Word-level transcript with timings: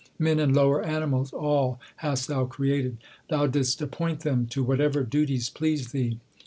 Men 0.17 0.39
and 0.39 0.55
lower 0.55 0.81
animals 0.83 1.31
all 1.31 1.79
hast 1.97 2.27
Thou 2.27 2.45
created; 2.47 2.97
Thou 3.29 3.45
didst 3.45 3.83
appoint 3.83 4.21
them 4.21 4.47
to 4.47 4.63
whatever 4.63 5.03
duties 5.03 5.47
pleased 5.51 5.93
Thee. 5.93 6.17